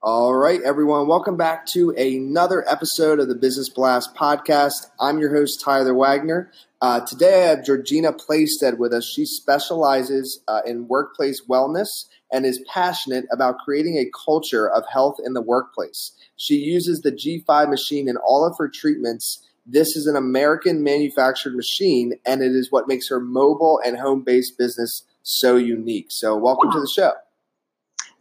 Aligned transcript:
All 0.00 0.32
right, 0.32 0.62
everyone, 0.62 1.08
welcome 1.08 1.36
back 1.36 1.66
to 1.72 1.90
another 1.90 2.64
episode 2.68 3.18
of 3.18 3.26
the 3.26 3.34
Business 3.34 3.68
Blast 3.68 4.14
podcast. 4.14 4.86
I'm 5.00 5.18
your 5.18 5.34
host, 5.34 5.60
Tyler 5.60 5.92
Wagner. 5.92 6.52
Uh, 6.80 7.00
today, 7.00 7.46
I 7.46 7.48
have 7.48 7.64
Georgina 7.64 8.12
Playstead 8.12 8.78
with 8.78 8.92
us. 8.92 9.04
She 9.04 9.24
specializes 9.26 10.40
uh, 10.46 10.60
in 10.64 10.86
workplace 10.86 11.42
wellness 11.50 11.88
and 12.30 12.46
is 12.46 12.62
passionate 12.72 13.24
about 13.32 13.58
creating 13.64 13.96
a 13.96 14.08
culture 14.24 14.70
of 14.70 14.84
health 14.86 15.16
in 15.26 15.34
the 15.34 15.42
workplace. 15.42 16.12
She 16.36 16.54
uses 16.54 17.00
the 17.00 17.10
G5 17.10 17.68
machine 17.68 18.08
in 18.08 18.16
all 18.18 18.46
of 18.46 18.54
her 18.58 18.68
treatments. 18.68 19.44
This 19.66 19.96
is 19.96 20.06
an 20.06 20.14
American 20.14 20.84
manufactured 20.84 21.56
machine, 21.56 22.12
and 22.24 22.40
it 22.40 22.52
is 22.52 22.70
what 22.70 22.86
makes 22.86 23.08
her 23.08 23.18
mobile 23.18 23.80
and 23.84 23.98
home 23.98 24.22
based 24.22 24.56
business 24.58 25.02
so 25.24 25.56
unique. 25.56 26.06
So, 26.10 26.36
welcome 26.36 26.70
to 26.70 26.78
the 26.78 26.88
show. 26.94 27.14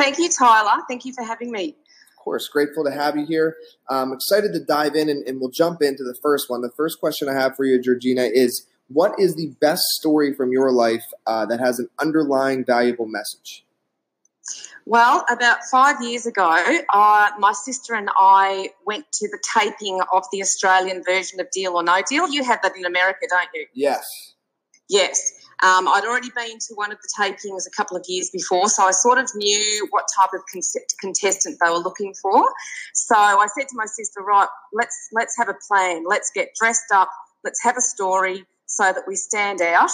Thank 0.00 0.18
you, 0.18 0.30
Tyler. 0.30 0.82
Thank 0.88 1.04
you 1.04 1.12
for 1.12 1.22
having 1.22 1.52
me. 1.52 1.76
Of 2.10 2.24
course, 2.24 2.48
grateful 2.48 2.84
to 2.84 2.90
have 2.90 3.16
you 3.16 3.26
here. 3.26 3.56
I'm 3.88 4.12
excited 4.12 4.52
to 4.54 4.60
dive 4.60 4.94
in 4.94 5.10
and, 5.10 5.26
and 5.26 5.40
we'll 5.40 5.50
jump 5.50 5.82
into 5.82 6.04
the 6.04 6.16
first 6.22 6.48
one. 6.48 6.62
The 6.62 6.70
first 6.70 7.00
question 7.00 7.28
I 7.28 7.34
have 7.34 7.54
for 7.54 7.64
you, 7.64 7.80
Georgina, 7.80 8.22
is 8.22 8.66
what 8.88 9.12
is 9.18 9.36
the 9.36 9.54
best 9.60 9.82
story 9.98 10.34
from 10.34 10.52
your 10.52 10.72
life 10.72 11.04
uh, 11.26 11.44
that 11.46 11.60
has 11.60 11.78
an 11.78 11.88
underlying 11.98 12.64
valuable 12.64 13.06
message? 13.06 13.64
Well, 14.86 15.24
about 15.30 15.58
five 15.70 16.02
years 16.02 16.26
ago, 16.26 16.50
uh, 16.92 17.30
my 17.38 17.52
sister 17.52 17.94
and 17.94 18.08
I 18.18 18.70
went 18.86 19.04
to 19.12 19.28
the 19.28 19.38
taping 19.58 20.00
of 20.12 20.24
the 20.32 20.40
Australian 20.40 21.02
version 21.04 21.40
of 21.40 21.50
Deal 21.50 21.74
or 21.74 21.82
No 21.82 22.00
Deal. 22.08 22.28
You 22.28 22.42
have 22.44 22.60
that 22.62 22.74
in 22.74 22.86
America, 22.86 23.26
don't 23.28 23.48
you? 23.54 23.66
Yes. 23.74 24.34
Yes. 24.88 25.39
Um, 25.62 25.88
I'd 25.88 26.04
already 26.04 26.30
been 26.34 26.58
to 26.58 26.74
one 26.74 26.90
of 26.90 26.98
the 27.02 27.08
tapings 27.18 27.66
a 27.66 27.70
couple 27.76 27.96
of 27.96 28.04
years 28.08 28.30
before, 28.30 28.68
so 28.68 28.84
I 28.84 28.92
sort 28.92 29.18
of 29.18 29.28
knew 29.34 29.86
what 29.90 30.06
type 30.18 30.30
of 30.32 30.40
contestant 31.00 31.58
they 31.62 31.70
were 31.70 31.78
looking 31.78 32.14
for. 32.22 32.48
So 32.94 33.14
I 33.14 33.46
said 33.58 33.68
to 33.68 33.76
my 33.76 33.86
sister, 33.86 34.22
"Right, 34.22 34.48
let's 34.72 34.96
let's 35.12 35.36
have 35.36 35.48
a 35.48 35.56
plan. 35.68 36.04
Let's 36.06 36.30
get 36.30 36.50
dressed 36.58 36.90
up. 36.92 37.10
Let's 37.44 37.62
have 37.62 37.76
a 37.76 37.82
story 37.82 38.46
so 38.66 38.92
that 38.92 39.04
we 39.06 39.16
stand 39.16 39.60
out 39.60 39.90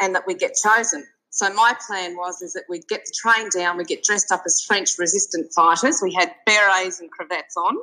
and 0.00 0.14
that 0.14 0.26
we 0.26 0.34
get 0.34 0.54
chosen." 0.62 1.06
So 1.30 1.52
my 1.54 1.74
plan 1.86 2.16
was 2.16 2.42
is 2.42 2.52
that 2.54 2.64
we'd 2.68 2.86
get 2.88 3.04
the 3.04 3.12
train 3.16 3.48
down, 3.56 3.76
we'd 3.76 3.86
get 3.86 4.02
dressed 4.02 4.32
up 4.32 4.42
as 4.44 4.60
French 4.66 4.98
resistant 4.98 5.52
fighters. 5.54 6.00
We 6.02 6.12
had 6.12 6.34
berets 6.44 7.00
and 7.00 7.10
cravats 7.10 7.56
on. 7.56 7.76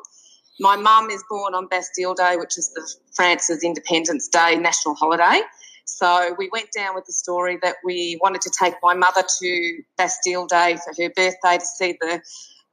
My 0.60 0.76
mum 0.76 1.10
is 1.10 1.24
born 1.30 1.54
on 1.54 1.68
Bastille 1.68 2.14
Day, 2.14 2.36
which 2.36 2.58
is 2.58 2.72
the 2.74 2.86
France's 3.16 3.64
Independence 3.64 4.28
Day 4.28 4.56
national 4.58 4.96
holiday. 4.96 5.42
So 5.88 6.36
we 6.38 6.50
went 6.52 6.72
down 6.76 6.96
with 6.96 7.06
the 7.06 7.14
story 7.14 7.58
that 7.64 7.78
we 7.84 8.20
wanted 8.22 8.42
to 8.42 8.52
take 8.62 8.76
my 8.84 8.94
mother 8.94 9.24
to 9.40 9.82
Bastille 9.98 10.46
Day 10.46 10.78
for 10.78 10.94
her 11.02 11.10
birthday 11.16 11.58
to 11.58 11.66
see 11.66 11.98
the 12.00 12.22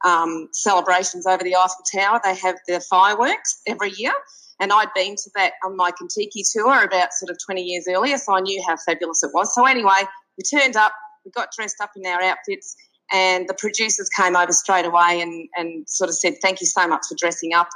um, 0.05 0.49
celebrations 0.51 1.25
over 1.25 1.43
the 1.43 1.55
Eiffel 1.55 1.83
Tower. 1.93 2.19
They 2.23 2.35
have 2.35 2.57
the 2.67 2.79
fireworks 2.81 3.61
every 3.67 3.91
year. 3.97 4.13
And 4.59 4.71
I'd 4.71 4.93
been 4.95 5.15
to 5.15 5.29
that 5.35 5.53
on 5.65 5.75
my 5.75 5.91
Contiki 5.91 6.43
tour 6.51 6.83
about 6.83 7.13
sort 7.13 7.29
of 7.29 7.37
20 7.45 7.61
years 7.61 7.85
earlier, 7.89 8.17
so 8.17 8.35
I 8.35 8.39
knew 8.41 8.63
how 8.65 8.77
fabulous 8.77 9.23
it 9.23 9.31
was. 9.33 9.53
So 9.53 9.65
anyway, 9.65 10.03
we 10.37 10.59
turned 10.59 10.75
up, 10.77 10.93
we 11.25 11.31
got 11.31 11.49
dressed 11.55 11.81
up 11.81 11.91
in 11.95 12.05
our 12.05 12.21
outfits, 12.21 12.75
and 13.11 13.47
the 13.49 13.53
producers 13.53 14.09
came 14.09 14.35
over 14.35 14.53
straight 14.53 14.85
away 14.85 15.19
and, 15.21 15.49
and 15.55 15.89
sort 15.89 16.09
of 16.09 16.15
said, 16.15 16.35
Thank 16.41 16.61
you 16.61 16.67
so 16.67 16.87
much 16.87 17.01
for 17.09 17.15
dressing 17.15 17.53
up. 17.53 17.67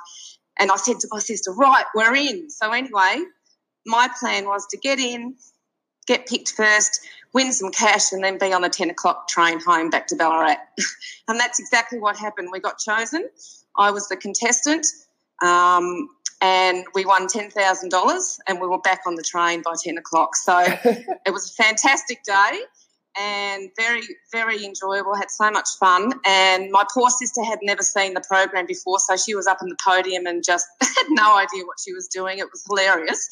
And 0.58 0.72
I 0.72 0.78
said 0.78 1.00
to 1.02 1.08
my 1.12 1.20
sister, 1.20 1.52
Right, 1.52 1.86
we're 1.94 2.16
in. 2.16 2.50
So 2.50 2.72
anyway, 2.72 3.24
my 3.86 4.10
plan 4.20 4.46
was 4.46 4.66
to 4.68 4.78
get 4.78 5.00
in, 5.00 5.36
get 6.08 6.28
picked 6.28 6.52
first, 6.52 7.02
win 7.34 7.52
some 7.54 7.72
cash, 7.72 8.12
and 8.12 8.24
then 8.24 8.38
be 8.38 8.54
on 8.54 8.62
the 8.62 8.70
10 8.70 8.90
o'clock 8.90 9.28
train 9.28 9.60
home 9.60 9.90
back 9.90 10.08
to 10.08 10.16
Ballarat. 10.16 10.58
and 11.28 11.40
that's 11.40 11.60
exactly 11.60 12.00
what 12.00 12.18
happened. 12.18 12.50
We 12.52 12.60
got 12.60 12.80
chosen. 12.80 13.30
I 13.78 13.92
was 13.92 14.08
the 14.08 14.18
contestant, 14.18 14.86
um, 15.42 16.10
and 16.42 16.86
we 16.94 17.06
won 17.06 17.28
$10,000, 17.28 18.40
and 18.48 18.62
we 18.62 18.68
were 18.68 18.80
back 18.80 19.02
on 19.06 19.16
the 19.16 19.24
train 19.24 19.62
by 19.62 19.74
10 19.82 19.98
o'clock. 19.98 20.36
So 20.36 20.60
it 20.66 21.32
was 21.32 21.50
a 21.52 21.64
fantastic 21.64 22.24
day 22.24 22.62
and 23.20 23.70
very, 23.76 24.02
very 24.32 24.64
enjoyable. 24.66 25.16
Had 25.16 25.32
so 25.32 25.52
much 25.52 25.68
fun. 25.80 26.14
And 26.26 26.72
my 26.72 26.84
poor 26.94 27.10
sister 27.10 27.44
had 27.44 27.60
never 27.62 27.82
seen 27.82 28.14
the 28.14 28.22
program 28.22 28.66
before, 28.66 29.00
so 29.00 29.18
she 29.18 29.36
was 29.36 29.48
up 29.48 29.60
in 29.62 29.68
the 29.68 29.78
podium 29.84 30.26
and 30.26 30.44
just 30.44 30.66
had 30.82 31.06
no 31.10 31.38
idea 31.38 31.66
what 31.66 31.78
she 31.84 31.94
was 31.94 32.08
doing. 32.08 32.40
It 32.40 32.50
was 32.52 32.64
hilarious. 32.68 33.28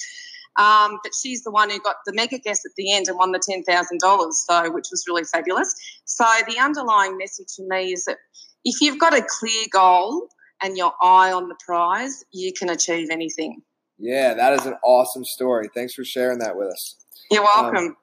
Um, 0.58 0.98
but 1.04 1.12
she's 1.20 1.44
the 1.44 1.52
one 1.52 1.70
who 1.70 1.80
got 1.80 1.98
the 2.06 2.14
mega 2.14 2.40
guess 2.40 2.66
at 2.66 2.72
the 2.78 2.94
end 2.94 3.08
and 3.08 3.18
won 3.18 3.32
the 3.32 3.42
ten 3.48 3.64
thousand 3.64 4.00
dollars, 4.00 4.44
so 4.48 4.72
which 4.72 4.88
was 4.92 5.04
really 5.08 5.24
fabulous. 5.24 5.74
So 6.06 6.26
the 6.48 6.60
underlying 6.60 7.18
message 7.18 7.48
for 7.56 7.66
me 7.68 7.94
is 7.94 8.06
that 8.06 8.18
if 8.66 8.82
you've 8.82 9.00
got 9.00 9.14
a 9.14 9.26
clear 9.40 9.66
goal 9.72 10.28
and 10.62 10.78
your 10.78 10.94
eye 11.02 11.32
on 11.32 11.48
the 11.48 11.56
prize, 11.66 12.24
you 12.32 12.52
can 12.54 12.70
achieve 12.70 13.10
anything. 13.12 13.62
Yeah, 14.00 14.34
that 14.34 14.54
is 14.54 14.66
an 14.66 14.76
awesome 14.84 15.26
story. 15.26 15.70
Thanks 15.74 15.94
for 15.94 16.04
sharing 16.04 16.40
that 16.40 16.58
with 16.58 16.68
us. 16.68 16.96
You're 17.32 17.44
welcome. 17.44 17.78
Um, 17.78 17.98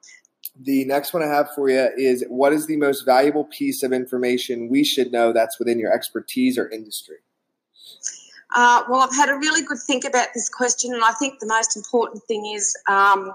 the 0.59 0.85
next 0.85 1.13
one 1.13 1.23
I 1.23 1.27
have 1.27 1.49
for 1.53 1.69
you 1.69 1.89
is 1.97 2.23
what 2.29 2.53
is 2.53 2.67
the 2.67 2.77
most 2.77 3.05
valuable 3.05 3.45
piece 3.45 3.83
of 3.83 3.91
information 3.91 4.69
we 4.69 4.83
should 4.83 5.11
know 5.11 5.33
that's 5.33 5.59
within 5.59 5.79
your 5.79 5.93
expertise 5.93 6.57
or 6.57 6.69
industry? 6.69 7.17
Uh, 8.53 8.83
well, 8.89 9.01
I've 9.01 9.15
had 9.15 9.29
a 9.29 9.35
really 9.35 9.63
good 9.63 9.79
think 9.85 10.03
about 10.05 10.29
this 10.33 10.49
question, 10.49 10.93
and 10.93 11.03
I 11.03 11.13
think 11.13 11.39
the 11.39 11.47
most 11.47 11.75
important 11.75 12.23
thing 12.23 12.53
is 12.55 12.75
um, 12.87 13.33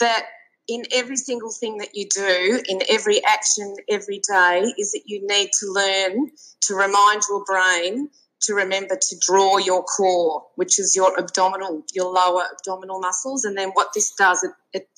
that 0.00 0.26
in 0.68 0.82
every 0.92 1.16
single 1.16 1.50
thing 1.50 1.78
that 1.78 1.94
you 1.94 2.08
do, 2.08 2.60
in 2.68 2.80
every 2.88 3.24
action 3.24 3.76
every 3.88 4.20
day, 4.28 4.72
is 4.78 4.92
that 4.92 5.02
you 5.06 5.24
need 5.26 5.50
to 5.60 5.66
learn 5.66 6.30
to 6.62 6.74
remind 6.74 7.22
your 7.28 7.44
brain 7.44 8.08
to 8.42 8.54
remember 8.54 8.96
to 9.00 9.16
draw 9.20 9.58
your 9.58 9.82
core, 9.84 10.44
which 10.56 10.78
is 10.78 10.94
your 10.94 11.18
abdominal, 11.18 11.82
your 11.94 12.12
lower 12.12 12.44
abdominal 12.52 13.00
muscles. 13.00 13.44
And 13.44 13.56
then 13.56 13.70
what 13.70 13.88
this 13.94 14.12
does, 14.18 14.42
it, 14.42 14.50
it 14.72 14.88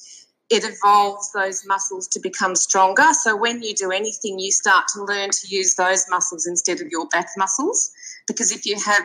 it 0.51 0.65
evolves 0.65 1.31
those 1.33 1.67
muscles 1.67 2.09
to 2.09 2.21
become 2.21 2.57
stronger. 2.57 3.13
So 3.13 3.37
when 3.37 3.63
you 3.63 3.75
do 3.75 3.91
anything, 3.91 4.39
you 4.39 4.51
start 4.51 4.87
to 4.95 5.05
learn 5.05 5.31
to 5.31 5.49
use 5.49 5.75
those 5.75 6.07
muscles 6.09 6.47
instead 6.47 6.81
of 6.81 6.89
your 6.89 7.07
back 7.09 7.29
muscles. 7.37 7.91
Because 8.27 8.51
if 8.51 8.65
you 8.65 8.77
have 8.81 9.03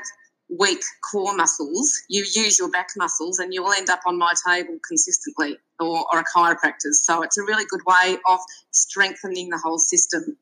weak 0.49 0.81
core 1.11 1.35
muscles, 1.35 2.01
you 2.07 2.21
use 2.21 2.57
your 2.57 2.69
back 2.69 2.89
muscles 2.95 3.39
and 3.39 3.53
you 3.53 3.61
will 3.61 3.73
end 3.73 3.89
up 3.89 3.99
on 4.05 4.17
my 4.17 4.33
table 4.47 4.77
consistently 4.87 5.57
or, 5.79 6.05
or 6.13 6.19
a 6.19 6.23
chiropractor's. 6.23 7.05
So 7.05 7.23
it's 7.23 7.37
a 7.37 7.43
really 7.43 7.65
good 7.65 7.81
way 7.85 8.17
of 8.27 8.39
strengthening 8.71 9.49
the 9.49 9.57
whole 9.57 9.79
system. 9.79 10.23
Mm. 10.23 10.35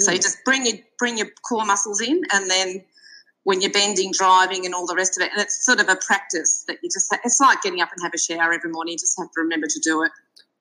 So 0.00 0.10
you 0.10 0.18
hmm. 0.18 0.22
just 0.22 0.38
bring 0.44 0.66
your 0.66 0.76
bring 0.98 1.18
your 1.18 1.28
core 1.48 1.64
muscles 1.64 2.00
in 2.00 2.22
and 2.32 2.50
then 2.50 2.84
when 3.44 3.60
you're 3.60 3.72
bending, 3.72 4.12
driving, 4.12 4.64
and 4.64 4.74
all 4.74 4.86
the 4.86 4.94
rest 4.94 5.18
of 5.18 5.24
it. 5.24 5.32
And 5.32 5.40
it's 5.40 5.64
sort 5.64 5.80
of 5.80 5.88
a 5.88 5.96
practice 5.96 6.64
that 6.68 6.78
you 6.82 6.88
just, 6.88 7.14
it's 7.24 7.40
like 7.40 7.60
getting 7.62 7.80
up 7.80 7.90
and 7.92 8.02
have 8.02 8.12
a 8.14 8.18
shower 8.18 8.52
every 8.52 8.70
morning. 8.70 8.92
You 8.92 8.98
just 8.98 9.18
have 9.18 9.30
to 9.32 9.40
remember 9.40 9.66
to 9.66 9.80
do 9.80 10.02
it. 10.02 10.12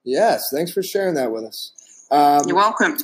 Yes. 0.04 0.50
Thanks 0.54 0.72
for 0.72 0.82
sharing 0.82 1.16
that 1.16 1.32
with 1.32 1.44
us. 1.44 1.74
Um, 2.10 2.44
You're 2.48 2.58
welcome. 2.58 2.98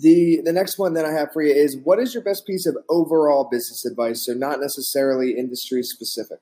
The 0.00 0.40
the 0.44 0.52
next 0.52 0.78
one 0.78 0.92
that 0.94 1.04
I 1.06 1.12
have 1.12 1.32
for 1.32 1.42
you 1.42 1.54
is 1.54 1.76
what 1.76 1.98
is 1.98 2.12
your 2.12 2.22
best 2.22 2.46
piece 2.46 2.66
of 2.66 2.76
overall 2.88 3.48
business 3.50 3.84
advice? 3.86 4.26
So 4.26 4.34
not 4.34 4.60
necessarily 4.60 5.38
industry 5.38 5.82
specific. 5.82 6.38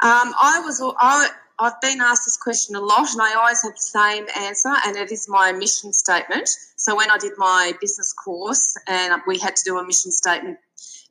Um, 0.00 0.32
I 0.40 0.60
was 0.64 0.80
I, 0.98 1.28
I've 1.58 1.80
been 1.80 2.00
asked 2.00 2.24
this 2.26 2.36
question 2.36 2.76
a 2.76 2.80
lot, 2.80 3.12
and 3.12 3.20
I 3.20 3.34
always 3.34 3.62
have 3.62 3.72
the 3.72 3.80
same 3.80 4.26
answer, 4.38 4.72
and 4.86 4.96
it 4.96 5.12
is 5.12 5.28
my 5.28 5.52
mission 5.52 5.92
statement. 5.92 6.48
So 6.76 6.96
when 6.96 7.10
I 7.10 7.18
did 7.18 7.32
my 7.36 7.72
business 7.80 8.12
course, 8.12 8.76
and 8.88 9.20
we 9.26 9.38
had 9.38 9.56
to 9.56 9.62
do 9.64 9.78
a 9.78 9.86
mission 9.86 10.10
statement, 10.10 10.58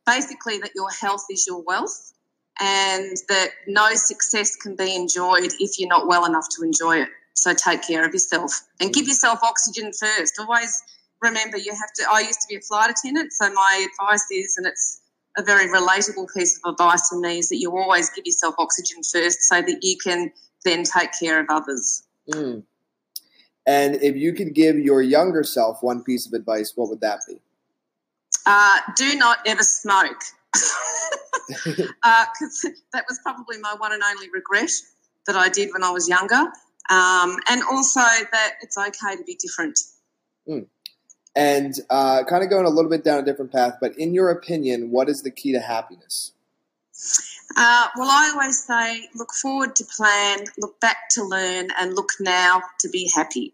basically 0.05 0.57
that 0.59 0.71
your 0.75 0.89
health 0.89 1.25
is 1.29 1.45
your 1.47 1.61
wealth, 1.63 2.13
and 2.59 3.17
that 3.29 3.50
no 3.67 3.94
success 3.95 4.55
can 4.55 4.75
be 4.75 4.95
enjoyed 4.95 5.51
if 5.59 5.79
you're 5.79 5.89
not 5.89 6.07
well 6.07 6.25
enough 6.25 6.47
to 6.57 6.63
enjoy 6.63 7.01
it. 7.01 7.09
So 7.33 7.53
take 7.53 7.81
care 7.81 8.05
of 8.05 8.13
yourself 8.13 8.61
and 8.79 8.94
give 8.94 9.07
yourself 9.07 9.39
oxygen 9.41 9.91
first. 9.91 10.39
Always 10.39 10.83
remember 11.21 11.57
you 11.57 11.71
have 11.71 11.91
to. 11.95 12.03
I 12.11 12.19
used 12.21 12.41
to 12.41 12.47
be 12.47 12.55
a 12.55 12.61
flight 12.61 12.91
attendant, 12.91 13.33
so 13.33 13.51
my 13.51 13.88
advice 13.91 14.25
is, 14.31 14.55
and 14.57 14.67
it's 14.67 15.01
a 15.35 15.41
very 15.41 15.67
relatable 15.67 16.27
piece 16.35 16.59
of 16.63 16.73
advice 16.73 17.09
to 17.09 17.19
me, 17.19 17.39
is 17.39 17.49
that 17.49 17.57
you 17.57 17.75
always 17.75 18.09
give 18.11 18.25
yourself 18.25 18.56
oxygen 18.59 19.01
first 19.01 19.41
so 19.41 19.61
that 19.61 19.79
you 19.81 19.97
can 19.97 20.31
then 20.63 20.83
take 20.83 21.09
care 21.19 21.39
of 21.39 21.47
others. 21.49 22.03
Mm. 22.31 22.63
And 23.65 23.95
if 23.95 24.15
you 24.15 24.33
could 24.33 24.53
give 24.53 24.77
your 24.77 25.01
younger 25.01 25.44
self 25.44 25.81
one 25.81 26.03
piece 26.03 26.27
of 26.27 26.33
advice, 26.33 26.73
what 26.75 26.89
would 26.89 27.01
that 27.01 27.21
be? 27.27 27.39
Uh, 28.45 28.80
do 28.95 29.16
not 29.16 29.40
ever 29.45 29.63
smoke. 29.63 30.22
because 30.51 31.95
uh, 32.04 32.69
that 32.94 33.06
was 33.07 33.19
probably 33.24 33.57
my 33.60 33.74
one 33.78 33.94
and 33.94 34.04
only 34.04 34.30
regret 34.30 34.69
that 35.28 35.36
I 35.36 35.50
did 35.50 35.69
when 35.74 35.84
I 35.84 35.92
was 35.92 36.07
younger. 36.07 36.45
Um, 36.90 37.38
and 37.50 37.63
also 37.72 38.01
that 38.01 38.54
it's 38.62 38.78
okay 38.78 39.16
to 39.16 39.24
be 39.24 39.36
different. 39.36 39.80
Mm. 40.48 40.68
And 41.36 41.74
uh, 41.90 42.24
kind 42.25 42.44
of 42.44 42.50
going 42.50 42.66
a 42.66 42.69
little 42.69 42.92
bit 42.92 43.04
down 43.04 43.19
a 43.19 43.25
different 43.25 43.51
path, 43.51 43.75
but 43.81 43.98
in 43.98 44.13
your 44.13 44.30
opinion, 44.30 44.92
what 44.92 45.10
is 45.10 45.24
the 45.24 45.31
key 45.31 45.54
to 45.54 45.60
happiness? 45.60 46.34
Uh, 47.56 47.88
well, 47.98 48.10
I 48.10 48.31
always 48.34 48.63
say 48.63 49.10
look 49.16 49.31
forward 49.34 49.75
to 49.78 49.86
plan, 49.86 50.40
look 50.57 50.80
back 50.80 51.10
to 51.12 51.24
learn, 51.24 51.69
and 51.80 51.95
look 51.95 52.10
now 52.19 52.62
to 52.80 52.90
be 52.90 53.10
happy. 53.16 53.54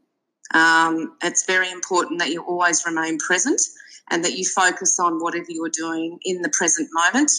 Um, 0.53 1.15
it's 1.23 1.45
very 1.45 1.71
important 1.71 2.19
that 2.19 2.29
you 2.29 2.41
always 2.41 2.85
remain 2.85 3.17
present 3.17 3.61
and 4.09 4.23
that 4.23 4.37
you 4.37 4.45
focus 4.45 4.99
on 4.99 5.19
whatever 5.19 5.47
you're 5.49 5.69
doing 5.69 6.19
in 6.23 6.41
the 6.41 6.49
present 6.49 6.89
moment. 6.93 7.31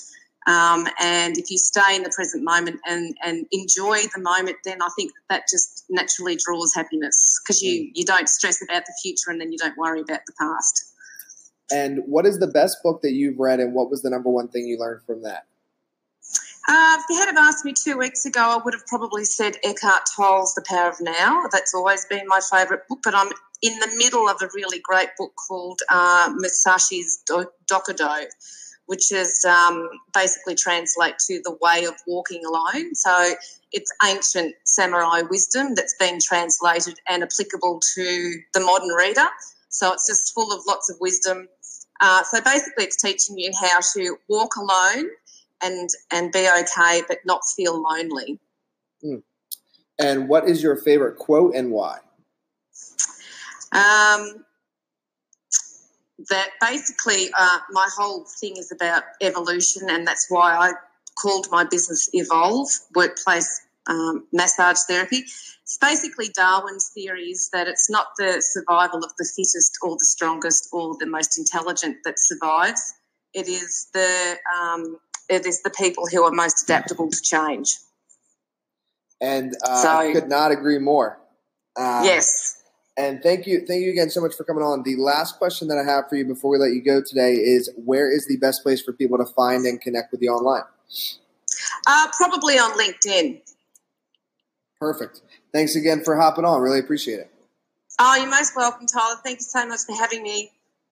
Um, 0.47 0.87
and 1.01 1.37
if 1.37 1.51
you 1.51 1.59
stay 1.59 1.97
in 1.97 2.03
the 2.03 2.13
present 2.15 2.43
moment 2.45 2.81
and, 2.87 3.15
and 3.23 3.47
enjoy 3.53 3.99
the 4.15 4.21
moment, 4.21 4.57
then 4.65 4.81
I 4.83 4.89
think 4.97 5.13
that 5.29 5.43
just 5.51 5.85
naturally 5.91 6.37
draws 6.37 6.75
happiness 6.75 7.39
because 7.43 7.63
you, 7.63 7.91
you 7.95 8.05
don't 8.05 8.29
stress 8.29 8.63
about 8.63 8.87
the 8.87 8.95
future 9.03 9.31
and 9.31 9.41
then 9.41 9.53
you 9.53 9.59
don't 9.59 9.77
worry 9.77 10.01
about 10.01 10.21
the 10.27 10.33
past. 10.41 10.95
And 11.71 12.01
what 12.07 12.27
is 12.27 12.39
the 12.39 12.47
best 12.47 12.79
book 12.83 13.03
that 13.03 13.13
you've 13.13 13.39
read, 13.39 13.61
and 13.61 13.75
what 13.75 13.91
was 13.91 14.03
the 14.03 14.11
number 14.11 14.29
one 14.29 14.49
thing 14.49 14.67
you 14.67 14.79
learned 14.79 15.03
from 15.07 15.23
that? 15.23 15.47
Uh, 16.69 16.97
if 16.99 17.05
you 17.09 17.17
had 17.17 17.27
have 17.27 17.39
asked 17.39 17.65
me 17.65 17.73
two 17.73 17.97
weeks 17.97 18.27
ago, 18.27 18.41
I 18.41 18.63
would 18.63 18.75
have 18.75 18.87
probably 18.87 19.25
said 19.25 19.57
Eckhart 19.65 20.03
Tolle's 20.15 20.55
The 20.55 20.63
Power 20.67 20.91
of 20.91 21.01
Now. 21.01 21.47
That's 21.51 21.75
always 21.75 22.05
been 22.05 22.27
my 22.27 22.41
favourite 22.51 22.87
book, 22.89 23.01
but 23.03 23.15
I'm 23.15 23.31
in 23.63 23.79
the 23.79 23.91
middle 23.97 24.29
of 24.29 24.43
a 24.43 24.49
really 24.55 24.79
great 24.79 25.09
book 25.17 25.33
called 25.49 25.81
uh, 25.89 26.33
Musashi's 26.35 27.23
Do- 27.27 27.51
Dokkodo, 27.71 28.25
which 28.87 29.11
is 29.11 29.45
um, 29.45 29.89
basically 30.13 30.55
translate 30.55 31.19
to 31.27 31.41
the 31.45 31.57
way 31.63 31.85
of 31.87 31.95
walking 32.07 32.43
alone. 32.45 32.95
So 32.95 33.33
it's 33.73 33.93
ancient 34.05 34.55
samurai 34.65 35.23
wisdom 35.23 35.75
that's 35.75 35.95
been 35.99 36.19
translated 36.21 36.99
and 37.09 37.23
applicable 37.23 37.81
to 37.95 38.41
the 38.53 38.61
modern 38.61 38.91
reader. 38.91 39.27
So 39.71 39.93
it's 39.93 40.07
just 40.07 40.35
full 40.35 40.53
of 40.53 40.61
lots 40.67 40.91
of 40.91 40.97
wisdom. 41.01 41.49
Uh, 42.03 42.23
so 42.25 42.41
basically, 42.43 42.85
it's 42.85 43.01
teaching 43.01 43.39
you 43.39 43.51
how 43.61 43.79
to 43.95 44.17
walk 44.29 44.57
alone 44.57 45.11
and 45.63 45.89
and 46.11 46.33
be 46.33 46.49
okay, 46.61 47.03
but 47.09 47.19
not 47.25 47.41
feel 47.57 47.83
lonely. 47.83 48.39
Mm. 49.05 49.23
And 49.99 50.29
what 50.29 50.49
is 50.49 50.63
your 50.63 50.77
favorite 50.77 51.19
quote 51.19 51.55
and 51.55 51.71
why? 51.71 51.99
Um, 53.73 54.45
that 56.29 56.51
basically, 56.61 57.31
uh, 57.39 57.59
my 57.71 57.89
whole 57.97 58.25
thing 58.41 58.57
is 58.57 58.73
about 58.73 59.05
evolution, 59.21 59.89
and 59.91 60.07
that's 60.07 60.27
why 60.29 60.55
I 60.55 60.73
called 61.21 61.49
my 61.51 61.65
business 61.65 62.09
Evolve 62.13 62.69
Workplace 62.95 63.61
um, 63.89 64.27
Massage 64.33 64.79
Therapy. 64.89 65.25
It's 65.63 65.79
basically 65.81 66.31
Darwin's 66.35 66.91
theories 66.95 67.49
that 67.53 67.69
it's 67.69 67.89
not 67.89 68.09
the 68.19 68.41
survival 68.41 69.05
of 69.05 69.13
the 69.19 69.25
fittest 69.37 69.79
or 69.83 69.97
the 69.97 70.05
strongest 70.05 70.69
or 70.73 70.97
the 70.99 71.07
most 71.07 71.39
intelligent 71.39 71.99
that 72.05 72.19
survives. 72.19 72.95
It 73.35 73.49
is 73.49 73.89
the 73.95 74.37
um, 74.61 74.99
it 75.31 75.47
is 75.47 75.63
the 75.63 75.71
people 75.71 76.07
who 76.09 76.25
are 76.25 76.33
most 76.33 76.65
adaptable 76.65 77.09
to 77.09 77.21
change. 77.23 77.77
And 79.21 79.55
uh, 79.65 79.83
so, 79.83 79.89
I 79.89 80.13
could 80.13 80.29
not 80.29 80.51
agree 80.51 80.79
more. 80.79 81.19
Uh, 81.77 82.03
yes. 82.05 82.61
And 82.97 83.23
thank 83.23 83.47
you, 83.47 83.65
thank 83.67 83.83
you 83.83 83.91
again 83.91 84.11
so 84.11 84.21
much 84.21 84.35
for 84.35 84.45
coming 84.45 84.63
on. 84.63 84.83
The 84.83 84.97
last 84.97 85.39
question 85.39 85.69
that 85.69 85.79
I 85.79 85.85
have 85.91 86.09
for 86.09 86.17
you 86.17 86.27
before 86.27 86.51
we 86.51 86.59
let 86.59 86.73
you 86.73 86.83
go 86.83 87.01
today 87.01 87.35
is: 87.35 87.71
Where 87.77 88.11
is 88.11 88.27
the 88.27 88.37
best 88.37 88.63
place 88.63 88.83
for 88.83 88.93
people 88.93 89.17
to 89.19 89.25
find 89.25 89.65
and 89.65 89.81
connect 89.81 90.13
with 90.13 90.21
you 90.21 90.31
online? 90.31 90.65
Uh, 91.87 92.09
probably 92.17 92.59
on 92.59 92.77
LinkedIn. 92.79 93.41
Perfect. 94.81 95.23
Thanks 95.53 95.77
again 95.77 96.03
for 96.05 96.17
hopping 96.17 96.45
on. 96.45 96.61
Really 96.61 96.81
appreciate 96.81 97.21
it. 97.21 97.31
Oh, 97.99 98.17
you're 98.17 98.31
most 98.31 98.57
welcome, 98.57 98.87
Tyler. 98.87 99.17
Thank 99.23 99.39
you 99.39 99.45
so 99.45 99.67
much 99.67 99.81
for 99.87 99.95
having 99.95 100.23
me. 100.23 100.51